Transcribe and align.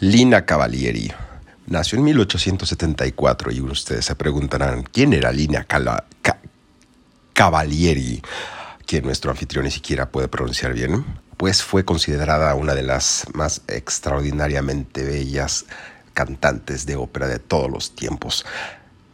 Lina 0.00 0.46
Cavalieri. 0.46 1.12
Nació 1.66 1.98
en 1.98 2.04
1874 2.04 3.52
y 3.52 3.60
ustedes 3.60 4.06
se 4.06 4.14
preguntarán, 4.14 4.82
¿quién 4.82 5.12
era 5.12 5.30
Lina 5.30 5.66
Cavalieri? 7.34 8.22
Que 8.86 9.02
nuestro 9.02 9.30
anfitrión 9.30 9.66
ni 9.66 9.70
siquiera 9.70 10.10
puede 10.10 10.28
pronunciar 10.28 10.72
bien. 10.72 11.04
Pues 11.36 11.62
fue 11.62 11.84
considerada 11.84 12.54
una 12.54 12.74
de 12.74 12.82
las 12.82 13.26
más 13.34 13.60
extraordinariamente 13.68 15.04
bellas 15.04 15.66
cantantes 16.14 16.86
de 16.86 16.96
ópera 16.96 17.28
de 17.28 17.38
todos 17.38 17.70
los 17.70 17.94
tiempos. 17.94 18.46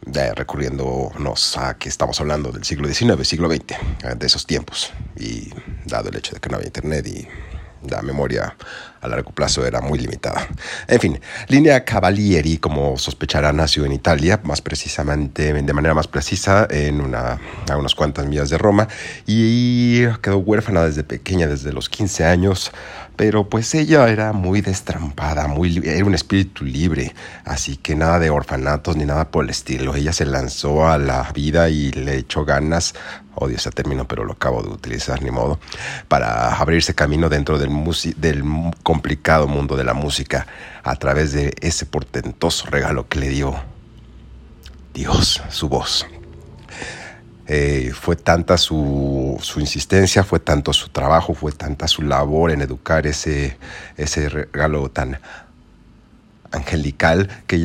recurriéndonos 0.05 1.57
a 1.57 1.77
que 1.77 1.89
estamos 1.89 2.17
hablando 2.21 2.53
del 2.53 2.63
siglo 2.63 2.87
XIX, 2.87 3.27
siglo 3.27 3.49
XX, 3.49 4.17
de 4.17 4.25
esos 4.25 4.47
tiempos. 4.47 4.93
Y 5.19 5.49
dado 5.85 6.07
el 6.07 6.15
hecho 6.15 6.33
de 6.33 6.39
que 6.39 6.47
no 6.47 6.55
había 6.55 6.67
internet 6.67 7.05
y 7.07 7.27
la 7.89 8.01
memoria 8.01 8.55
a 9.01 9.07
largo 9.07 9.31
plazo 9.31 9.65
era 9.65 9.81
muy 9.81 9.99
limitada. 9.99 10.47
En 10.87 10.99
fin, 10.99 11.19
Linea 11.47 11.83
Cavalieri, 11.85 12.57
como 12.57 12.97
sospechará, 12.97 13.53
nació 13.53 13.85
en 13.85 13.91
Italia, 13.91 14.39
más 14.43 14.61
precisamente, 14.61 15.53
de 15.53 15.73
manera 15.73 15.93
más 15.93 16.07
precisa, 16.07 16.67
en 16.69 17.01
una, 17.01 17.39
a 17.69 17.77
unas 17.77 17.95
cuantas 17.95 18.25
millas 18.25 18.49
de 18.49 18.57
Roma, 18.57 18.87
y 19.25 20.05
quedó 20.21 20.39
huérfana 20.39 20.83
desde 20.83 21.03
pequeña, 21.03 21.47
desde 21.47 21.73
los 21.73 21.89
15 21.89 22.25
años, 22.25 22.71
pero 23.15 23.49
pues 23.49 23.73
ella 23.73 24.07
era 24.09 24.31
muy 24.31 24.61
destrampada, 24.61 25.47
muy, 25.47 25.81
era 25.83 26.05
un 26.05 26.13
espíritu 26.13 26.63
libre, 26.63 27.15
así 27.45 27.75
que 27.75 27.95
nada 27.95 28.19
de 28.19 28.29
orfanatos 28.29 28.95
ni 28.95 29.05
nada 29.05 29.31
por 29.31 29.43
el 29.43 29.49
estilo. 29.49 29.95
Ella 29.95 30.13
se 30.13 30.25
lanzó 30.25 30.87
a 30.87 30.97
la 30.97 31.31
vida 31.33 31.69
y 31.69 31.91
le 31.91 32.17
echó 32.17 32.45
ganas, 32.45 32.93
odio 33.39 33.57
ese 33.57 33.71
término, 33.71 34.07
pero 34.07 34.23
lo 34.23 34.33
acabo 34.33 34.61
de 34.61 34.69
utilizar, 34.69 35.21
ni 35.21 35.31
modo, 35.31 35.59
para 36.07 36.55
abrirse 36.55 36.93
camino 36.93 37.29
dentro 37.29 37.57
del, 37.57 37.69
del 38.17 38.43
complicado 38.83 39.47
mundo 39.47 39.75
de 39.75 39.83
la 39.83 39.93
música 39.93 40.47
a 40.83 40.95
través 40.95 41.31
de 41.31 41.53
ese 41.61 41.85
portentoso 41.85 42.67
regalo 42.67 43.07
que 43.07 43.19
le 43.19 43.29
dio 43.29 43.55
Dios, 44.93 45.41
su 45.49 45.69
voz. 45.69 46.07
Eh, 47.49 47.91
fue 47.93 48.17
tanta 48.17 48.57
su, 48.57 49.39
insistencia, 49.57 50.23
fue 50.23 50.39
tanto 50.39 50.73
su 50.73 50.89
trabajo, 50.89 51.33
fue 51.33 51.53
tanta 51.53 51.87
su 51.87 52.01
labor 52.01 52.51
en 52.51 52.61
educar 52.61 53.07
ese, 53.07 53.57
ese 53.95 54.27
regalo 54.27 54.89
tan 54.89 55.19
angelical 56.51 57.29
que 57.47 57.57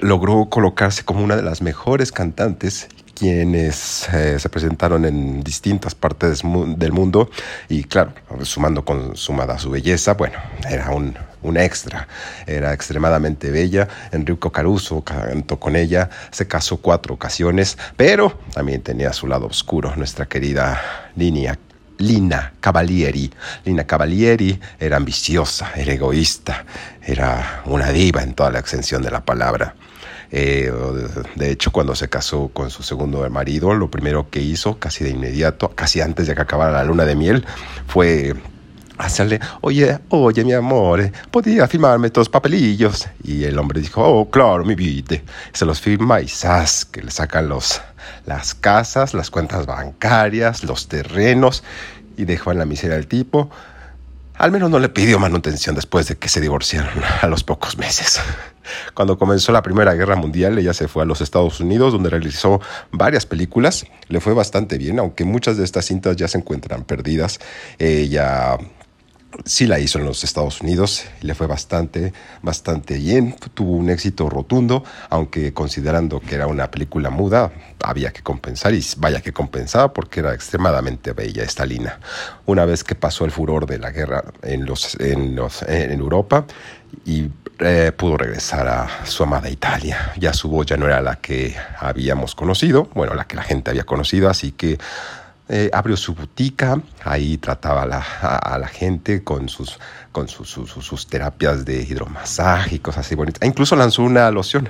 logró 0.00 0.46
colocarse 0.48 1.04
como 1.04 1.22
una 1.22 1.36
de 1.36 1.42
las 1.42 1.62
mejores 1.62 2.10
cantantes 2.10 2.88
quienes 3.22 4.08
eh, 4.12 4.36
se 4.40 4.48
presentaron 4.48 5.04
en 5.04 5.44
distintas 5.44 5.94
partes 5.94 6.42
del 6.42 6.92
mundo 6.92 7.30
y 7.68 7.84
claro, 7.84 8.14
sumando 8.42 8.84
con 8.84 9.16
sumada 9.16 9.60
su 9.60 9.70
belleza, 9.70 10.14
bueno, 10.14 10.38
era 10.68 10.90
un, 10.90 11.14
un 11.42 11.56
extra, 11.56 12.08
era 12.48 12.72
extremadamente 12.72 13.52
bella, 13.52 13.86
Enrico 14.10 14.50
Caruso 14.50 15.02
cantó 15.02 15.60
con 15.60 15.76
ella, 15.76 16.10
se 16.32 16.48
casó 16.48 16.78
cuatro 16.78 17.14
ocasiones, 17.14 17.78
pero 17.96 18.36
también 18.54 18.82
tenía 18.82 19.12
su 19.12 19.28
lado 19.28 19.46
oscuro, 19.46 19.94
nuestra 19.94 20.26
querida 20.26 20.80
Linia 21.14 21.56
Lina 21.98 22.54
Cavalieri. 22.58 23.30
Lina 23.64 23.84
Cavalieri 23.84 24.58
era 24.80 24.96
ambiciosa, 24.96 25.70
era 25.76 25.92
egoísta, 25.92 26.64
era 27.00 27.62
una 27.66 27.92
diva 27.92 28.24
en 28.24 28.34
toda 28.34 28.50
la 28.50 28.58
extensión 28.58 29.00
de 29.00 29.12
la 29.12 29.24
palabra. 29.24 29.76
Eh, 30.34 30.72
de 31.36 31.50
hecho, 31.50 31.70
cuando 31.70 31.94
se 31.94 32.08
casó 32.08 32.48
con 32.48 32.70
su 32.70 32.82
segundo 32.82 33.28
marido, 33.28 33.74
lo 33.74 33.90
primero 33.90 34.30
que 34.30 34.40
hizo, 34.40 34.78
casi 34.78 35.04
de 35.04 35.10
inmediato, 35.10 35.68
casi 35.68 36.00
antes 36.00 36.26
de 36.26 36.34
que 36.34 36.40
acabara 36.40 36.72
la 36.72 36.84
luna 36.84 37.04
de 37.04 37.14
miel, 37.14 37.44
fue 37.86 38.34
hacerle, 38.96 39.40
oye, 39.60 39.98
oye, 40.08 40.44
mi 40.44 40.54
amor, 40.54 41.10
¿podría 41.30 41.68
firmarme 41.68 42.06
estos 42.06 42.28
papelillos? 42.28 43.08
Y 43.22 43.44
el 43.44 43.58
hombre 43.58 43.80
dijo, 43.80 44.02
oh, 44.02 44.30
claro, 44.30 44.64
mi 44.64 44.74
vida. 44.74 45.16
Se 45.52 45.66
los 45.66 45.80
firma 45.80 46.20
y 46.22 46.28
¡zas! 46.28 46.86
que 46.86 47.02
le 47.02 47.10
sacan 47.10 47.48
los, 47.48 47.82
las 48.24 48.54
casas, 48.54 49.12
las 49.12 49.30
cuentas 49.30 49.66
bancarias, 49.66 50.64
los 50.64 50.88
terrenos 50.88 51.62
y 52.16 52.24
dejó 52.24 52.52
en 52.52 52.58
la 52.58 52.64
miseria 52.64 52.96
al 52.96 53.06
tipo. 53.06 53.50
Al 54.34 54.50
menos 54.50 54.70
no 54.70 54.78
le 54.78 54.88
pidió 54.88 55.18
manutención 55.18 55.74
después 55.74 56.08
de 56.08 56.16
que 56.16 56.28
se 56.28 56.40
divorciaron 56.40 57.02
a 57.20 57.26
los 57.26 57.44
pocos 57.44 57.76
meses. 57.76 58.20
Cuando 58.94 59.18
comenzó 59.18 59.52
la 59.52 59.62
Primera 59.62 59.94
Guerra 59.94 60.16
Mundial, 60.16 60.58
ella 60.58 60.74
se 60.74 60.88
fue 60.88 61.02
a 61.02 61.06
los 61.06 61.20
Estados 61.20 61.60
Unidos, 61.60 61.92
donde 61.92 62.10
realizó 62.10 62.60
varias 62.90 63.26
películas. 63.26 63.86
Le 64.08 64.20
fue 64.20 64.34
bastante 64.34 64.78
bien, 64.78 64.98
aunque 64.98 65.24
muchas 65.24 65.56
de 65.56 65.64
estas 65.64 65.86
cintas 65.86 66.16
ya 66.16 66.28
se 66.28 66.38
encuentran 66.38 66.84
perdidas. 66.84 67.40
Ella 67.78 68.58
sí 69.44 69.66
la 69.66 69.78
hizo 69.78 69.98
en 69.98 70.04
los 70.04 70.24
Estados 70.24 70.60
Unidos 70.60 71.04
le 71.20 71.34
fue 71.34 71.46
bastante, 71.46 72.12
bastante 72.42 72.96
bien. 72.98 73.34
Tuvo 73.54 73.72
un 73.72 73.90
éxito 73.90 74.28
rotundo, 74.28 74.84
aunque 75.10 75.52
considerando 75.52 76.20
que 76.20 76.34
era 76.34 76.46
una 76.46 76.70
película 76.70 77.10
muda, 77.10 77.52
había 77.82 78.12
que 78.12 78.22
compensar 78.22 78.74
y 78.74 78.84
vaya 78.98 79.20
que 79.20 79.32
compensaba 79.32 79.92
porque 79.92 80.20
era 80.20 80.34
extremadamente 80.34 81.12
bella 81.12 81.42
esta 81.42 81.66
Lina. 81.66 81.98
Una 82.46 82.64
vez 82.64 82.84
que 82.84 82.94
pasó 82.94 83.24
el 83.24 83.30
furor 83.30 83.66
de 83.66 83.78
la 83.78 83.90
guerra 83.90 84.24
en, 84.42 84.64
los, 84.66 84.98
en, 85.00 85.34
los, 85.36 85.62
en 85.62 85.92
Europa 85.92 86.46
y 87.04 87.28
eh, 87.58 87.92
pudo 87.96 88.16
regresar 88.16 88.66
a 88.68 89.06
su 89.06 89.22
amada 89.22 89.48
Italia. 89.48 90.12
Ya 90.18 90.32
su 90.32 90.48
voz 90.48 90.66
ya 90.66 90.76
no 90.76 90.86
era 90.86 91.00
la 91.00 91.16
que 91.16 91.54
habíamos 91.78 92.34
conocido, 92.34 92.88
bueno, 92.94 93.14
la 93.14 93.24
que 93.24 93.36
la 93.36 93.42
gente 93.42 93.70
había 93.70 93.84
conocido, 93.84 94.28
así 94.28 94.52
que 94.52 94.78
eh, 95.48 95.70
abrió 95.72 95.96
su 95.96 96.14
botica, 96.14 96.80
ahí 97.04 97.36
trataba 97.36 97.82
a, 97.82 98.58
la 98.58 98.68
gente 98.68 99.24
con 99.24 99.48
sus, 99.48 99.78
con 100.12 100.28
sus, 100.28 101.06
terapias 101.08 101.64
de 101.64 101.82
hidromasaje 101.82 102.76
y 102.76 102.78
cosas 102.78 103.06
así 103.06 103.14
bonitas. 103.14 103.42
E 103.42 103.46
incluso 103.46 103.76
lanzó 103.76 104.02
una 104.02 104.30
loción, 104.30 104.68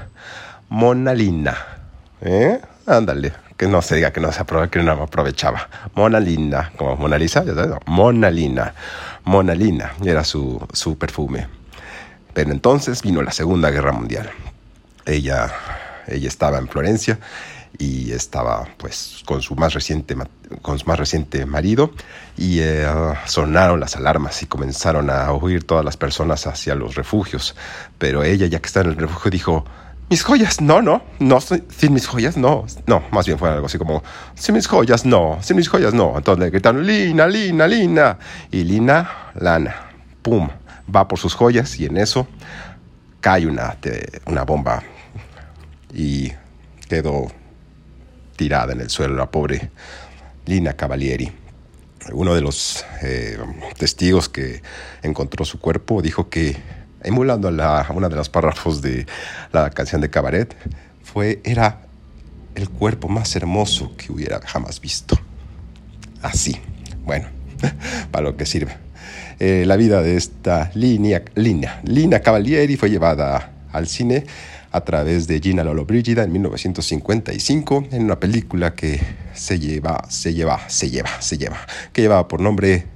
Mona 0.68 1.14
Lina. 1.14 1.56
¿Eh? 2.20 2.60
Ándale, 2.86 3.32
que 3.56 3.68
no 3.68 3.82
se 3.82 3.96
diga 3.96 4.12
que 4.12 4.20
no 4.20 4.32
se 4.32 4.40
aprovechaba, 4.40 4.96
que 4.96 5.02
aprovechaba. 5.02 5.68
Mona 5.94 6.18
Lina, 6.18 6.72
como 6.76 6.96
Mona 6.96 7.18
Lisa, 7.18 7.44
ya 7.44 7.54
sabes, 7.54 7.76
Mona 7.86 8.30
Lina. 8.30 8.74
Mona 9.24 9.54
Lina 9.54 9.92
era 10.04 10.24
su, 10.24 10.66
su 10.72 10.96
perfume. 10.98 11.46
Pero 12.32 12.50
entonces 12.50 13.02
vino 13.02 13.22
la 13.22 13.30
Segunda 13.30 13.70
Guerra 13.70 13.92
Mundial. 13.92 14.30
Ella, 15.04 15.52
ella 16.08 16.28
estaba 16.28 16.58
en 16.58 16.66
Florencia 16.66 17.18
y 17.78 18.12
estaba 18.12 18.68
pues 18.76 19.22
con 19.24 19.42
su 19.42 19.54
más 19.56 19.74
reciente 19.74 20.16
con 20.60 20.78
su 20.78 20.86
más 20.86 20.98
reciente 20.98 21.46
marido 21.46 21.92
y 22.36 22.60
eh, 22.60 22.86
sonaron 23.26 23.80
las 23.80 23.96
alarmas 23.96 24.42
y 24.42 24.46
comenzaron 24.46 25.10
a 25.10 25.32
huir 25.32 25.64
todas 25.64 25.84
las 25.84 25.96
personas 25.96 26.46
hacia 26.46 26.74
los 26.74 26.94
refugios. 26.94 27.56
Pero 27.98 28.22
ella 28.22 28.46
ya 28.46 28.60
que 28.60 28.66
está 28.66 28.80
en 28.80 28.88
el 28.88 28.96
refugio 28.96 29.30
dijo 29.30 29.64
mis 30.10 30.22
joyas 30.22 30.60
no 30.60 30.82
no 30.82 31.02
no 31.20 31.40
sin 31.40 31.94
mis 31.94 32.06
joyas 32.06 32.36
no 32.36 32.66
no 32.86 33.02
más 33.12 33.24
bien 33.24 33.38
fue 33.38 33.48
algo 33.48 33.64
así 33.64 33.78
como 33.78 34.02
sin 34.34 34.54
mis 34.54 34.66
joyas 34.66 35.06
no 35.06 35.38
sin 35.40 35.56
mis 35.56 35.68
joyas 35.68 35.94
no 35.94 36.14
entonces 36.18 36.44
le 36.44 36.50
gritaron 36.50 36.86
Lina 36.86 37.26
Lina 37.26 37.66
Lina 37.66 38.18
y 38.50 38.62
Lina 38.64 39.30
Lana 39.34 39.74
pum 40.20 40.50
va 40.94 41.08
por 41.08 41.18
sus 41.18 41.34
joyas 41.34 41.78
y 41.80 41.86
en 41.86 41.96
eso 41.96 42.26
cae 43.22 43.46
una, 43.46 43.78
una 44.26 44.42
bomba 44.42 44.82
y 45.94 46.32
quedó 46.88 47.28
tirada 48.36 48.72
en 48.72 48.80
el 48.80 48.90
suelo 48.90 49.14
la 49.14 49.30
pobre 49.30 49.70
Lina 50.46 50.74
Cavalieri. 50.74 51.32
Uno 52.12 52.34
de 52.34 52.40
los 52.40 52.84
eh, 53.02 53.38
testigos 53.78 54.28
que 54.28 54.62
encontró 55.02 55.44
su 55.44 55.60
cuerpo 55.60 56.02
dijo 56.02 56.28
que, 56.28 56.56
emulando 57.02 57.48
a, 57.48 57.86
una 57.94 58.08
de 58.08 58.16
los 58.16 58.28
párrafos 58.28 58.82
de 58.82 59.06
la 59.52 59.70
canción 59.70 60.00
de 60.00 60.10
Cabaret, 60.10 60.56
fue, 61.04 61.40
era 61.44 61.82
el 62.54 62.68
cuerpo 62.68 63.08
más 63.08 63.36
hermoso 63.36 63.96
que 63.96 64.10
hubiera 64.12 64.40
jamás 64.40 64.80
visto. 64.80 65.18
Así, 66.22 66.60
bueno, 67.04 67.28
para 68.10 68.24
lo 68.24 68.36
que 68.36 68.46
sirve. 68.46 68.76
Eh, 69.38 69.64
la 69.66 69.76
vida 69.76 70.02
de 70.02 70.16
esta 70.16 70.70
línea, 70.74 71.22
Lina 71.34 72.20
Cavalieri 72.20 72.76
fue 72.76 72.90
llevada 72.90 73.52
al 73.72 73.86
cine 73.86 74.26
a 74.70 74.80
través 74.82 75.26
de 75.26 75.40
Gina 75.40 75.64
Lollobrigida 75.64 76.22
en 76.22 76.32
1955 76.32 77.88
en 77.92 78.04
una 78.04 78.18
película 78.18 78.74
que 78.74 79.00
se 79.34 79.58
lleva, 79.58 80.04
se 80.08 80.34
lleva, 80.34 80.68
se 80.68 80.90
lleva, 80.90 81.20
se 81.20 81.38
lleva, 81.38 81.58
que 81.92 82.02
llevaba 82.02 82.28
por 82.28 82.40
nombre 82.40 82.86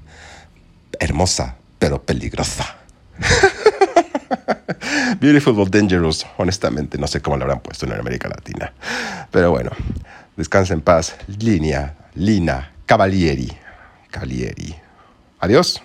Hermosa 0.98 1.56
pero 1.78 2.02
peligrosa. 2.02 2.76
Beautiful 5.20 5.54
but 5.54 5.70
Dangerous, 5.70 6.26
honestamente, 6.36 6.98
no 6.98 7.06
sé 7.06 7.20
cómo 7.20 7.36
lo 7.36 7.44
habrán 7.44 7.60
puesto 7.60 7.86
en 7.86 7.92
América 7.92 8.28
Latina. 8.28 8.72
Pero 9.30 9.50
bueno, 9.50 9.70
descansa 10.36 10.74
en 10.74 10.80
paz, 10.80 11.16
Línea, 11.38 11.94
Lina, 12.14 12.72
Cavalieri, 12.86 13.50
Cavalieri. 14.10 14.74
Adiós. 15.40 15.82